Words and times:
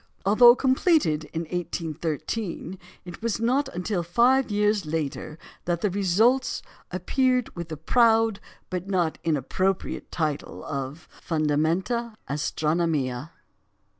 Although 0.25 0.55
completed 0.55 1.25
in 1.25 1.41
1813, 1.41 2.79
it 3.05 3.21
was 3.21 3.39
not 3.39 3.69
until 3.69 4.01
five 4.01 4.49
years 4.49 4.83
later 4.87 5.37
that 5.65 5.81
the 5.81 5.91
results 5.91 6.63
appeared 6.89 7.55
with 7.55 7.69
the 7.69 7.77
proud, 7.77 8.39
but 8.71 8.87
not 8.87 9.19
inappropriate 9.23 10.11
title 10.11 10.65
of 10.65 11.07
Fundamenta 11.23 12.15
Astronomiæ. 12.27 13.29